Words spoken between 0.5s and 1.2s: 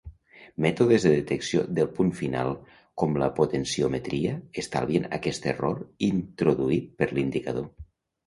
Mètodes de